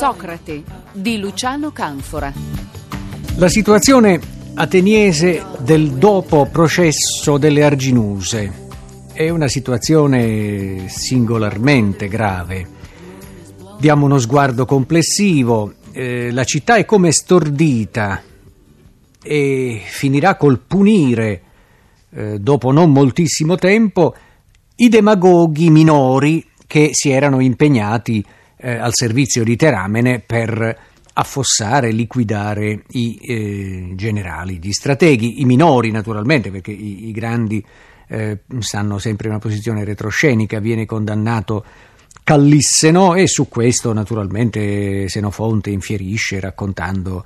[0.00, 0.62] Socrate
[0.92, 2.32] di Luciano Canfora.
[3.36, 4.18] La situazione
[4.54, 8.68] ateniese del dopo processo delle Arginuse
[9.12, 12.66] è una situazione singolarmente grave.
[13.78, 18.22] Diamo uno sguardo complessivo, eh, la città è come stordita
[19.22, 21.42] e finirà col punire,
[22.14, 24.14] eh, dopo non moltissimo tempo,
[24.76, 28.24] i demagoghi minori che si erano impegnati
[28.60, 35.90] eh, al servizio di Teramene per affossare liquidare i eh, generali, gli strateghi, i minori
[35.90, 37.64] naturalmente, perché i, i grandi
[38.08, 41.64] eh, stanno sempre in una posizione retroscenica, viene condannato
[42.22, 47.24] Callisseno e su questo naturalmente Senofonte infierisce raccontando,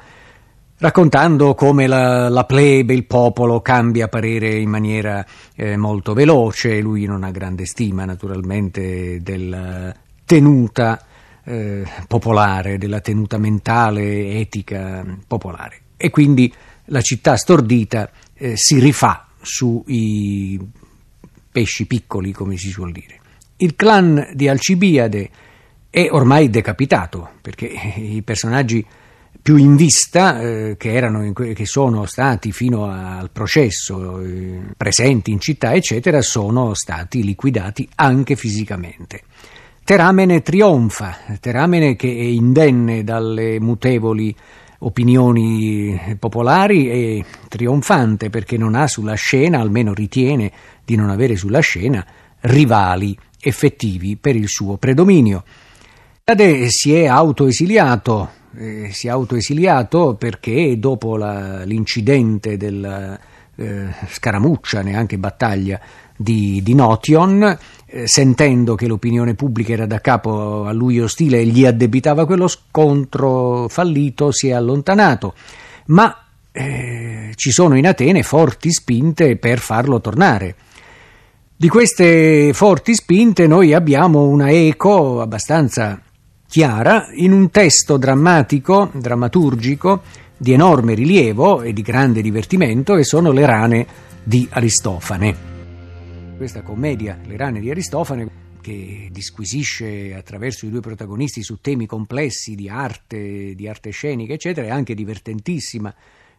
[0.79, 5.25] raccontando come la, la, plebe, il popolo cambia parere in maniera
[5.57, 10.99] eh, molto veloce, lui non ha grande stima naturalmente della tenuta
[11.45, 15.81] eh, popolare, della tenuta mentale, etica popolare.
[15.97, 16.53] E quindi
[16.87, 20.59] la città stordita eh, si rifà sui
[21.51, 23.21] pesci piccoli, come si suol dire.
[23.57, 25.31] Il clan di Alcibiade
[25.89, 28.85] è ormai decapitato, perché i personaggi
[29.41, 35.31] più in vista, eh, che, erano in, che, sono stati fino al processo eh, presenti
[35.31, 39.23] in città, eccetera, sono stati liquidati anche fisicamente.
[39.85, 44.35] Teramene trionfa, Teramene che è indenne dalle mutevoli
[44.79, 46.87] opinioni popolari
[47.19, 50.51] è trionfante perché non ha sulla scena, almeno ritiene
[50.83, 52.03] di non avere sulla scena,
[52.41, 55.45] rivali effettivi per il suo predominio.
[56.25, 63.21] Ade si è autoesiliato, eh, si è autoesiliato perché dopo la, l'incidente della
[63.57, 65.81] eh, scaramuccia, neanche battaglia
[66.17, 71.47] di, di Notion, eh, sentendo che l'opinione pubblica era da capo a lui ostile e
[71.47, 75.35] gli addebitava quello scontro fallito, si è allontanato.
[75.87, 76.17] Ma
[76.53, 80.55] eh, ci sono in Atene forti spinte per farlo tornare.
[81.57, 86.01] Di queste forti spinte noi abbiamo una eco abbastanza
[86.47, 90.03] chiara in un testo drammatico, drammaturgico,
[90.37, 93.87] di enorme rilievo e di grande divertimento, che sono le rane
[94.23, 95.53] di Aristofane.
[96.37, 102.55] Questa commedia, Le rane di Aristofane, che disquisisce attraverso i due protagonisti su temi complessi
[102.55, 105.95] di arte, di arte scenica, eccetera, è anche divertentissima,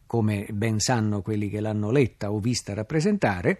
[0.07, 3.59] come ben sanno quelli che l'hanno letta o vista rappresentare.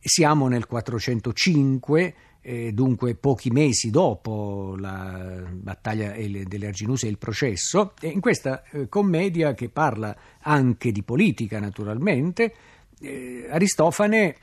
[0.00, 2.14] Siamo nel 405,
[2.48, 8.62] eh, dunque pochi mesi dopo la battaglia delle Arginuse e il processo, e in questa
[8.70, 12.54] eh, commedia che parla anche di politica naturalmente,
[13.00, 14.36] eh, Aristofane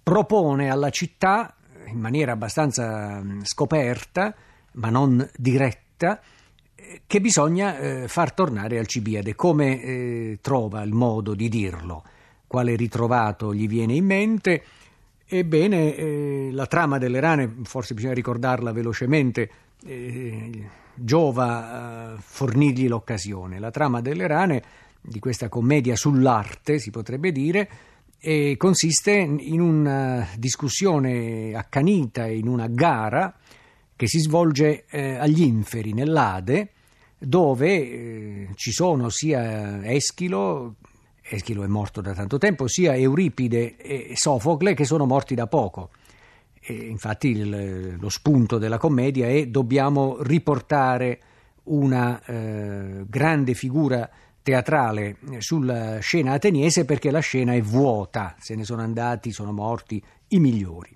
[0.00, 1.56] propone alla città
[1.88, 4.32] in maniera abbastanza scoperta,
[4.74, 6.20] ma non diretta,
[6.76, 9.34] eh, che bisogna eh, far tornare Alcibiade.
[9.34, 12.04] Come eh, trova il modo di dirlo?
[12.46, 14.62] Quale ritrovato gli viene in mente?
[15.32, 19.50] Ebbene, eh, la trama delle rane, forse bisogna ricordarla velocemente,
[19.86, 23.60] eh, giova a fornirgli l'occasione.
[23.60, 24.62] La trama delle rane,
[25.00, 27.70] di questa commedia sull'arte, si potrebbe dire,
[28.18, 33.32] e consiste in una discussione accanita, in una gara
[33.94, 36.70] che si svolge eh, agli inferi, nell'Ade,
[37.18, 40.74] dove eh, ci sono sia Eschilo,
[41.32, 45.90] Eschilo è morto da tanto tempo, sia Euripide e Sofocle che sono morti da poco.
[46.60, 51.20] E infatti il, lo spunto della commedia è dobbiamo riportare
[51.64, 54.10] una eh, grande figura
[54.42, 60.02] teatrale sulla scena ateniese perché la scena è vuota, se ne sono andati, sono morti
[60.28, 60.90] i migliori.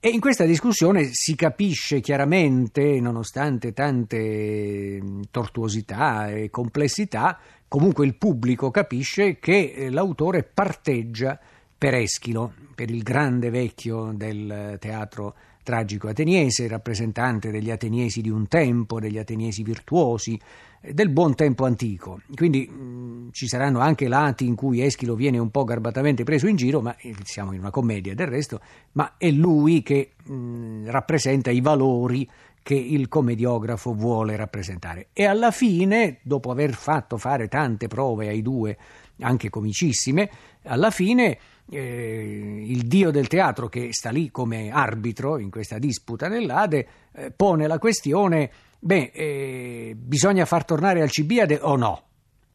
[0.00, 7.36] E in questa discussione si capisce chiaramente, nonostante tante tortuosità e complessità,
[7.66, 11.36] comunque il pubblico capisce che eh, l'autore parteggia
[11.78, 18.48] per Eschilo, per il grande vecchio del teatro tragico ateniese, rappresentante degli ateniesi di un
[18.48, 20.40] tempo, degli ateniesi virtuosi,
[20.80, 22.22] eh, del buon tempo antico.
[22.34, 26.46] Quindi mh, mm, ci saranno anche lati in cui Eschilo viene un po' garbatamente preso
[26.46, 28.60] in giro, ma eh, siamo in una commedia del resto,
[28.92, 32.26] ma è lui che mh, mm, rappresenta i valori
[32.62, 35.08] che il commediografo vuole rappresentare.
[35.12, 38.76] E alla fine, dopo aver fatto fare tante prove ai due,
[39.20, 40.30] anche comicissime,
[40.62, 41.38] alla fine
[41.70, 47.30] eh, il dio del teatro che sta lì come arbitro in questa disputa nell'Ade eh,
[47.30, 52.02] pone la questione, beh, eh, bisogna far tornare Alcibiade o no?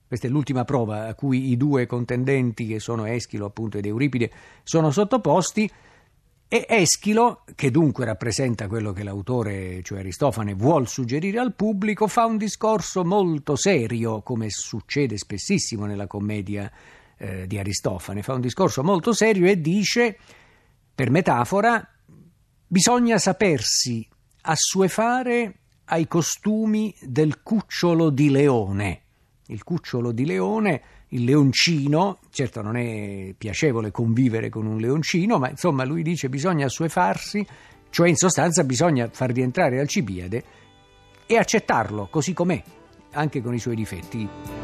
[0.08, 4.32] Questa è l'ultima prova a cui i due contendenti, che sono Eschilo appunto ed Euripide,
[4.62, 5.70] sono sottoposti.
[6.48, 12.26] E Eschilo, che dunque rappresenta quello che l'autore, cioè Aristofane, vuol suggerire al pubblico, fa
[12.26, 16.72] un discorso molto serio, come succede spessissimo nella commedia
[17.18, 20.18] eh, di Aristofane, fa un discorso molto serio e dice,
[20.94, 21.88] per metafora,
[22.68, 24.08] bisogna sapersi
[24.42, 29.04] assuefare ai costumi del cucciolo di leone
[29.48, 35.50] il cucciolo di leone, il leoncino, certo non è piacevole convivere con un leoncino, ma
[35.50, 37.46] insomma lui dice bisogna assuefarsi,
[37.90, 40.44] cioè in sostanza bisogna far rientrare Alcibiade
[41.26, 42.62] e accettarlo così com'è,
[43.12, 44.63] anche con i suoi difetti.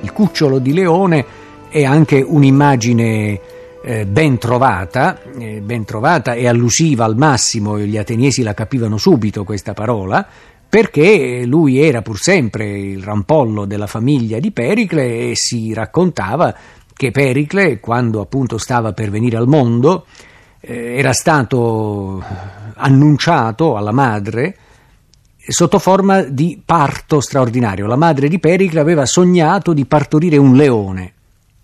[0.00, 1.24] Il cucciolo di leone
[1.68, 3.40] è anche un'immagine
[3.82, 9.44] eh, ben trovata, eh, ben trovata e allusiva al massimo, gli ateniesi la capivano subito
[9.44, 10.26] questa parola,
[10.68, 16.54] perché lui era pur sempre il rampollo della famiglia di Pericle e si raccontava
[16.92, 20.06] che Pericle, quando appunto stava per venire al mondo,
[20.60, 22.22] eh, era stato
[22.74, 24.56] annunciato alla madre
[25.52, 27.86] sotto forma di parto straordinario.
[27.86, 31.12] La madre di Pericle aveva sognato di partorire un leone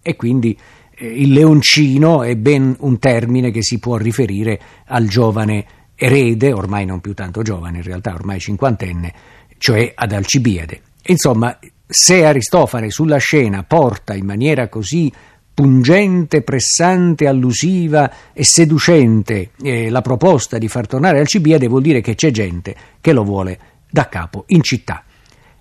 [0.02, 0.56] e quindi
[0.94, 5.64] eh, il leoncino è ben un termine che si può riferire al giovane
[5.94, 9.14] erede, ormai non più tanto giovane, in realtà ormai cinquantenne,
[9.58, 10.81] cioè ad Alcibiade.
[11.06, 11.56] Insomma,
[11.87, 15.12] se Aristofane sulla scena porta in maniera così
[15.55, 22.14] pungente, pressante, allusiva e seducente eh, la proposta di far tornare Alcibiade, vuol dire che
[22.14, 23.58] c'è gente che lo vuole
[23.92, 25.04] da capo in città.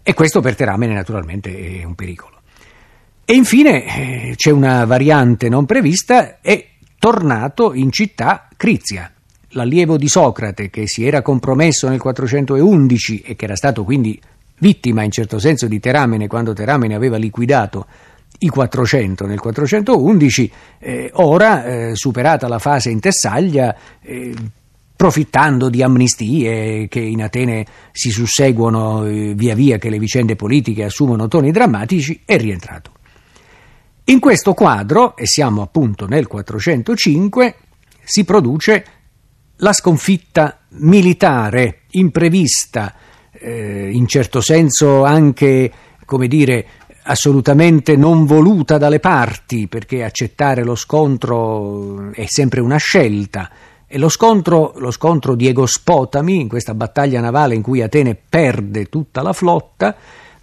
[0.01, 2.39] E questo per Teramene naturalmente è un pericolo.
[3.25, 6.65] E infine eh, c'è una variante non prevista, è
[6.97, 9.11] tornato in città Crizia
[9.53, 14.19] l'allievo di Socrate che si era compromesso nel 411 e che era stato quindi
[14.59, 17.87] vittima in certo senso di Teramene quando Teramene aveva liquidato
[18.43, 24.33] i 400 nel 411, eh, ora, eh, superata la fase in Tessaglia, eh,
[25.01, 30.83] profittando di amnistie che in Atene si susseguono eh, via via che le vicende politiche
[30.83, 32.91] assumono toni drammatici, è rientrato.
[34.03, 37.55] In questo quadro, e siamo appunto nel 405,
[38.03, 38.85] si produce
[39.55, 42.93] la sconfitta militare imprevista,
[43.31, 45.71] eh, in certo senso anche,
[46.05, 46.67] come dire,
[47.05, 53.49] assolutamente non voluta dalle parti, perché accettare lo scontro è sempre una scelta.
[53.93, 58.85] E lo scontro, lo scontro di Egospotami, in questa battaglia navale in cui Atene perde
[58.85, 59.93] tutta la flotta,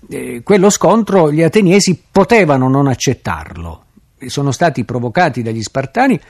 [0.06, 3.84] eh, quello scontro gli ateniesi potevano non accettarlo.
[4.26, 6.20] Sono stati provocati dagli Spartani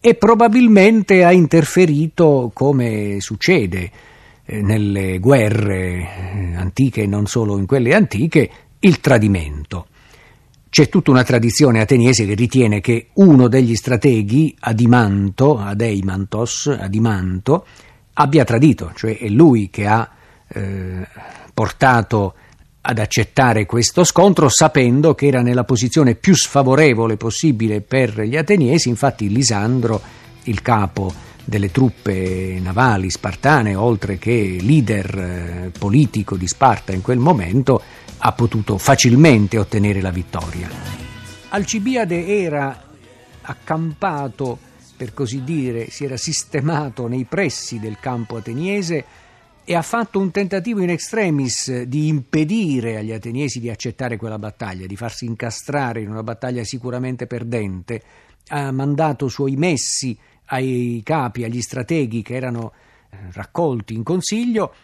[0.00, 3.90] e probabilmente ha interferito, come succede
[4.44, 8.50] eh, nelle guerre eh, antiche e non solo in quelle antiche,
[8.80, 9.86] il tradimento.
[10.70, 17.66] C'è tutta una tradizione ateniese che ritiene che uno degli strateghi, Adimanto, Adeimantos, Adimanto,
[18.14, 20.08] abbia tradito, cioè è lui che ha
[20.48, 21.06] eh,
[21.54, 22.34] portato
[22.80, 28.88] ad accettare questo scontro sapendo che era nella posizione più sfavorevole possibile per gli ateniesi,
[28.88, 30.00] infatti Lisandro,
[30.44, 31.12] il capo
[31.44, 37.80] delle truppe navali spartane, oltre che leader eh, politico di Sparta in quel momento,
[38.18, 40.68] ha potuto facilmente ottenere la vittoria.
[41.50, 42.86] Alcibiade era
[43.42, 44.58] accampato,
[44.96, 49.04] per così dire, si era sistemato nei pressi del campo ateniese
[49.64, 54.86] e ha fatto un tentativo in extremis di impedire agli ateniesi di accettare quella battaglia,
[54.86, 58.02] di farsi incastrare in una battaglia sicuramente perdente,
[58.48, 62.72] ha mandato suoi messi ai capi, agli strateghi che erano
[63.10, 64.74] eh, raccolti in consiglio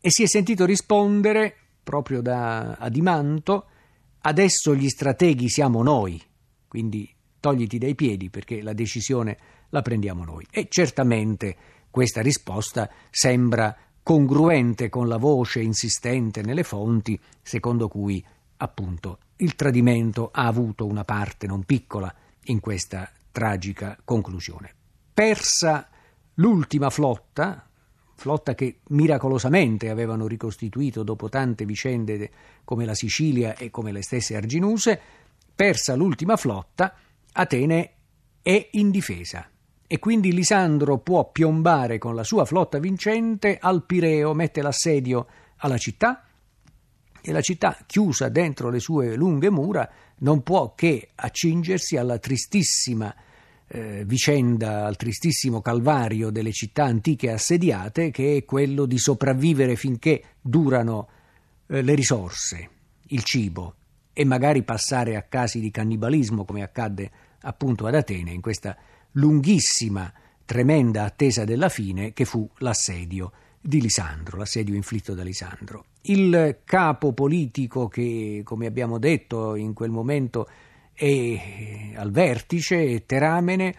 [0.00, 3.66] e si è sentito rispondere proprio da Adimanto
[4.22, 6.20] adesso gli strateghi siamo noi,
[6.66, 9.36] quindi togliti dai piedi perché la decisione
[9.68, 10.46] la prendiamo noi.
[10.50, 11.56] E certamente
[11.90, 18.24] questa risposta sembra congruente con la voce insistente nelle fonti, secondo cui
[18.56, 22.12] appunto il tradimento ha avuto una parte non piccola
[22.44, 24.72] in questa tragica conclusione.
[25.12, 25.88] Persa
[26.34, 27.68] l'ultima flotta,
[28.14, 32.30] flotta che miracolosamente avevano ricostituito dopo tante vicende
[32.64, 35.00] come la Sicilia e come le stesse Arginuse,
[35.54, 36.94] persa l'ultima flotta,
[37.32, 37.90] Atene
[38.42, 39.48] è indifesa
[39.86, 45.26] e quindi Lisandro può piombare con la sua flotta vincente al Pireo, mette l'assedio
[45.58, 46.24] alla città
[47.20, 53.14] e la città, chiusa dentro le sue lunghe mura, non può che accingersi alla tristissima
[53.74, 60.22] eh, vicenda, al tristissimo calvario delle città antiche assediate, che è quello di sopravvivere finché
[60.40, 61.08] durano
[61.66, 62.68] eh, le risorse,
[63.08, 63.74] il cibo,
[64.12, 68.76] e magari passare a casi di cannibalismo, come accadde appunto ad Atene, in questa
[69.12, 70.12] lunghissima,
[70.44, 75.86] tremenda attesa della fine che fu l'assedio di Lisandro, l'assedio inflitto da Lisandro.
[76.02, 80.46] Il capo politico che, come abbiamo detto, in quel momento
[80.94, 83.74] è al vertice, Teramene,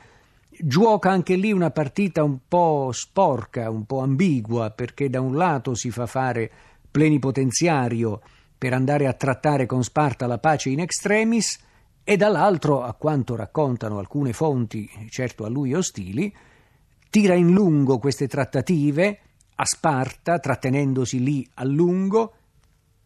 [0.50, 5.74] gioca anche lì una partita un po' sporca, un po' ambigua, perché da un lato
[5.76, 6.52] si fa fare
[6.92, 8.22] plenipotenziario
[8.58, 11.60] per andare a trattare con Sparta la pace in extremis,
[12.04, 16.34] e dall'altro, a quanto raccontano alcune fonti, certo a lui ostili,
[17.10, 19.20] tira in lungo queste trattative
[19.56, 22.34] a Sparta, trattenendosi lì a lungo,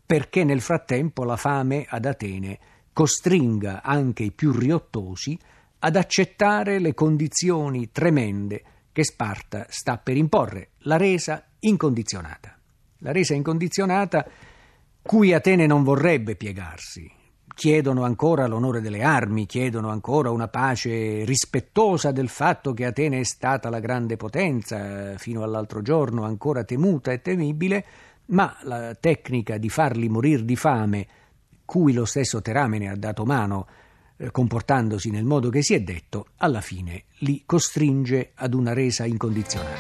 [0.06, 2.60] perché nel frattempo la fame ad Atene
[3.00, 5.40] costringa anche i più riottosi
[5.80, 12.60] ad accettare le condizioni tremende che Sparta sta per imporre, la resa incondizionata.
[12.98, 14.28] La resa incondizionata
[15.02, 17.10] cui Atene non vorrebbe piegarsi,
[17.56, 23.24] chiedono ancora l'onore delle armi, chiedono ancora una pace rispettosa del fatto che Atene è
[23.24, 27.86] stata la grande potenza, fino all'altro giorno ancora temuta e temibile,
[28.26, 31.08] ma la tecnica di farli morire di fame,
[31.70, 33.68] cui lo stesso Teramene ha dato mano,
[34.18, 39.06] eh, comportandosi nel modo che si è detto, alla fine li costringe ad una resa
[39.06, 39.78] incondizionata.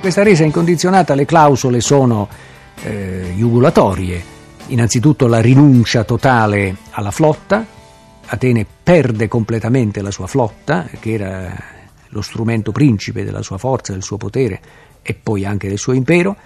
[0.00, 2.26] Questa resa incondizionata le clausole sono
[2.82, 4.22] eh, jugulatorie,
[4.68, 7.66] innanzitutto la rinuncia totale alla flotta,
[8.32, 11.62] Atene perde completamente la sua flotta, che era
[12.08, 14.62] lo strumento principe della sua forza, del suo potere
[15.02, 16.36] e poi anche del suo impero,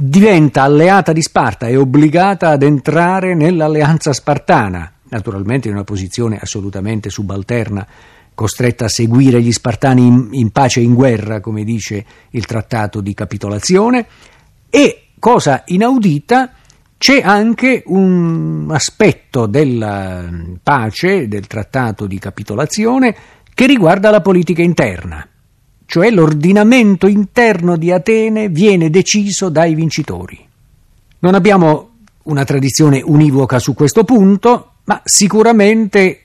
[0.00, 7.10] diventa alleata di Sparta e obbligata ad entrare nell'alleanza spartana, naturalmente in una posizione assolutamente
[7.10, 7.84] subalterna,
[8.32, 13.00] costretta a seguire gli Spartani in, in pace e in guerra, come dice il trattato
[13.00, 14.06] di capitolazione,
[14.70, 16.52] e, cosa inaudita,
[16.96, 20.28] c'è anche un aspetto della
[20.62, 23.16] pace, del trattato di capitolazione,
[23.52, 25.26] che riguarda la politica interna,
[25.88, 30.38] cioè l'ordinamento interno di Atene viene deciso dai vincitori.
[31.20, 31.92] Non abbiamo
[32.24, 36.24] una tradizione univoca su questo punto, ma sicuramente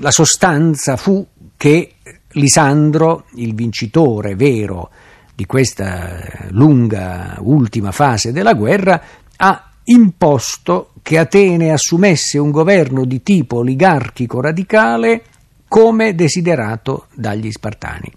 [0.00, 1.24] la sostanza fu
[1.56, 1.92] che
[2.30, 4.90] Lisandro, il vincitore vero
[5.32, 9.00] di questa lunga ultima fase della guerra,
[9.36, 15.22] ha imposto che Atene assumesse un governo di tipo oligarchico radicale
[15.68, 18.12] come desiderato dagli Spartani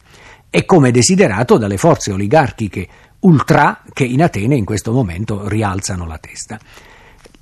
[0.49, 2.87] e come desiderato dalle forze oligarchiche
[3.19, 6.59] ultra che in Atene in questo momento rialzano la testa.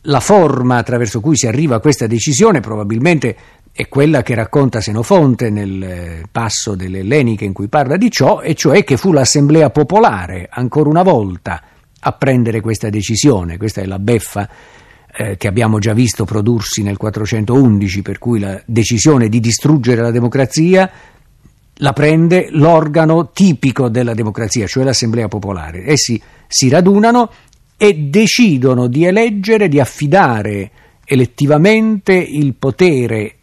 [0.02, 3.36] La forma attraverso cui si arriva a questa decisione probabilmente
[3.72, 8.42] è quella che racconta Senofonte nel eh, passo delle Elleniche in cui parla di ciò,
[8.42, 11.62] e cioè che fu l'assemblea popolare, ancora una volta,
[12.00, 13.58] a prendere questa decisione.
[13.58, 14.50] Questa è la beffa
[15.16, 20.12] eh, che abbiamo già visto prodursi nel 411, per cui la decisione di distruggere la
[20.12, 20.90] democrazia
[21.78, 25.90] la prende l'organo tipico della democrazia, cioè l'Assemblea Popolare.
[25.90, 27.30] Essi si radunano
[27.78, 30.72] e decidono di eleggere, di affidare
[31.06, 33.36] elettivamente il potere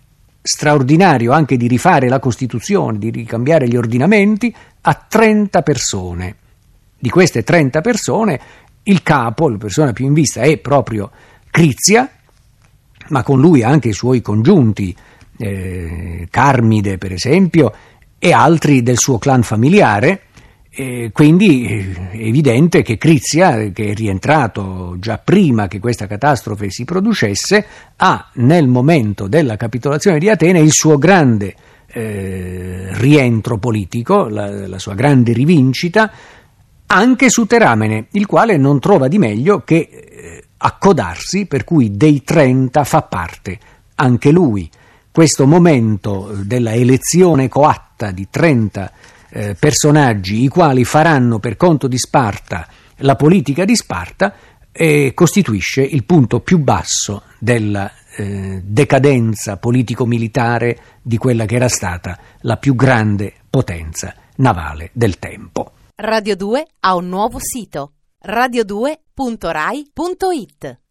[0.43, 6.37] straordinario anche di rifare la Costituzione, di ricambiare gli ordinamenti a 30 persone.
[6.99, 8.41] Di queste 30 persone,
[8.85, 11.11] il capo, la persona più in vista, è proprio
[11.51, 12.11] Crizia,
[13.09, 14.95] ma con lui anche i suoi congiunti,
[15.37, 17.73] eh, Carmide per esempio,
[18.25, 20.23] e altri del suo clan familiare.
[20.71, 26.87] E quindi è evidente che Crizia, che è rientrato già prima che questa catastrofe si
[26.87, 27.67] producesse,
[27.97, 31.55] ha nel momento della capitolazione di Atene il suo grande
[31.87, 36.11] eh, rientro politico, la, la sua grande rivincita,
[36.87, 42.23] anche su Teramene, il quale non trova di meglio che eh, accodarsi, per cui dei
[42.23, 43.59] 30 fa parte
[43.97, 44.69] anche lui.
[45.13, 48.93] Questo momento della elezione coatta di 30
[49.31, 52.67] eh, personaggi, i quali faranno per conto di Sparta
[52.99, 54.35] la politica di Sparta,
[54.71, 62.19] eh, costituisce il punto più basso della eh, decadenza politico-militare di quella che era stata
[62.41, 65.73] la più grande potenza navale del tempo.
[65.97, 67.93] Radio 2 ha un nuovo sito
[68.27, 70.84] radio2.rai.it